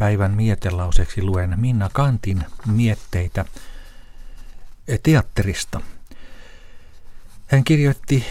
[0.00, 3.44] Päivän mietelauseeksi luen Minna Kantin mietteitä
[5.02, 5.80] teatterista.
[7.46, 8.24] Hän kirjoitti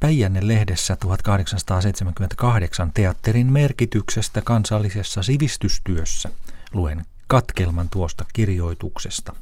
[0.00, 6.28] Päijänne-lehdessä 1878 teatterin merkityksestä kansallisessa sivistystyössä.
[6.72, 9.34] Luen katkelman tuosta kirjoituksesta.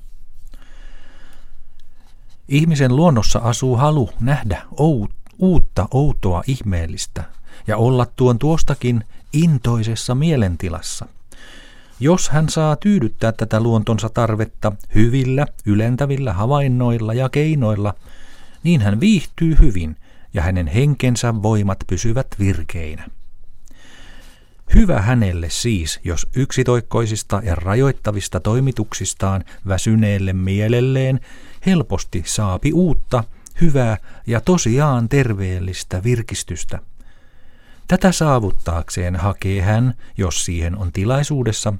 [2.48, 5.08] Ihmisen luonnossa asuu halu nähdä ou,
[5.38, 7.24] uutta, outoa, ihmeellistä
[7.66, 11.06] ja olla tuon tuostakin intoisessa mielentilassa.
[12.00, 17.94] Jos hän saa tyydyttää tätä luontonsa tarvetta hyvillä, ylentävillä havainnoilla ja keinoilla,
[18.62, 19.96] niin hän viihtyy hyvin
[20.34, 23.08] ja hänen henkensä voimat pysyvät virkeinä.
[24.74, 31.20] Hyvä hänelle siis, jos yksitoikkoisista ja rajoittavista toimituksistaan väsyneelle mielelleen
[31.66, 33.24] helposti saapi uutta,
[33.60, 36.78] hyvää ja tosiaan terveellistä virkistystä.
[37.88, 41.74] Tätä saavuttaakseen hakee hän, jos siihen on tilaisuudessa,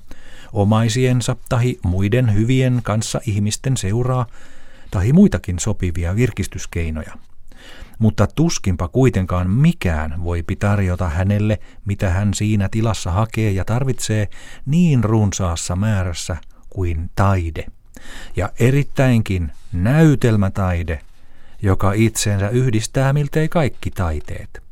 [0.53, 4.27] omaisiensa tahi muiden hyvien kanssa ihmisten seuraa,
[4.91, 7.13] tahi muitakin sopivia virkistyskeinoja–
[7.99, 14.29] mutta tuskinpa kuitenkaan mikään voi tarjota hänelle, mitä hän siinä tilassa hakee ja tarvitsee
[14.67, 16.37] niin runsaassa määrässä
[16.71, 17.67] kuin taide.
[18.37, 21.01] Ja erittäinkin näytelmätaide,
[21.63, 24.68] joka itsensä yhdistää miltei kaikki taiteet.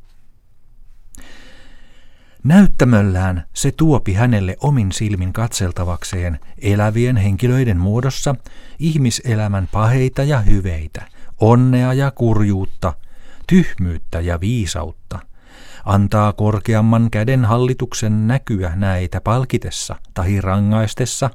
[2.46, 8.34] Näyttämöllään se tuopi hänelle omin silmin katseltavakseen elävien henkilöiden muodossa
[8.78, 11.02] ihmiselämän paheita ja hyveitä,
[11.40, 12.92] onnea ja kurjuutta,
[13.46, 15.18] tyhmyyttä ja viisautta,
[15.84, 21.30] antaa korkeamman käden hallituksen näkyä näitä palkitessa tai rangaistessa,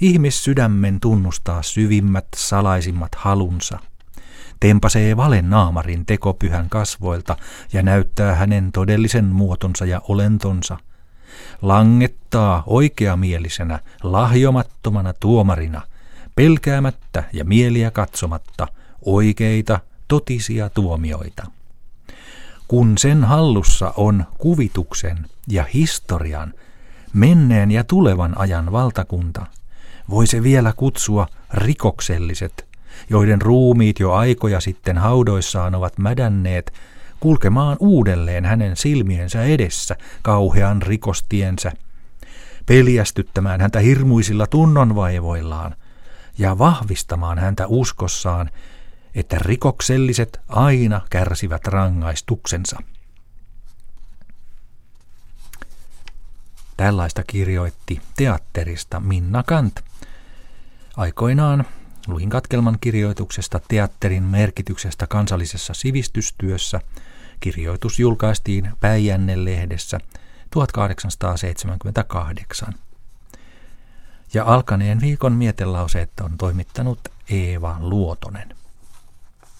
[0.00, 3.78] ihmissydämen tunnustaa syvimmät salaisimmat halunsa,
[4.64, 7.36] tempasee valen naamarin tekopyhän kasvoilta
[7.72, 10.78] ja näyttää hänen todellisen muotonsa ja olentonsa,
[11.62, 15.82] langettaa oikeamielisenä, lahjomattomana tuomarina,
[16.34, 18.66] pelkäämättä ja mieliä katsomatta
[19.04, 21.46] oikeita totisia tuomioita.
[22.68, 26.54] Kun sen hallussa on kuvituksen ja historian,
[27.12, 29.46] menneen ja tulevan ajan valtakunta,
[30.10, 32.73] voi se vielä kutsua rikokselliset,
[33.10, 36.72] joiden ruumiit jo aikoja sitten haudoissaan ovat mädänneet,
[37.20, 41.72] kulkemaan uudelleen hänen silmiensä edessä kauhean rikostiensä,
[42.66, 45.76] peljästyttämään häntä hirmuisilla tunnonvaivoillaan
[46.38, 48.50] ja vahvistamaan häntä uskossaan,
[49.14, 52.78] että rikokselliset aina kärsivät rangaistuksensa.
[56.76, 59.80] Tällaista kirjoitti teatterista Minna Kant.
[60.96, 61.64] Aikoinaan
[62.06, 66.80] luin katkelman kirjoituksesta teatterin merkityksestä kansallisessa sivistystyössä.
[67.40, 70.00] Kirjoitus julkaistiin Päijänne-lehdessä
[70.50, 72.74] 1878.
[74.34, 76.98] Ja alkaneen viikon mietelauseet on toimittanut
[77.30, 78.63] Eeva Luotonen.